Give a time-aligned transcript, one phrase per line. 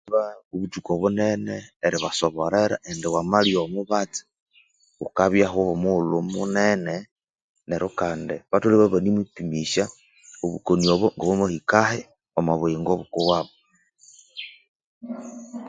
[0.53, 1.55] Obuthuku bunene
[1.85, 4.21] eribasoborera indi wamalya omubatsi
[5.05, 6.95] ukabyahu omughulu munene
[7.67, 9.85] neryo kandi batholere ibabya ibanimupisya
[10.43, 12.01] obukoni obo ngabwamahikahi
[12.37, 13.53] omeabuyingo bwabu.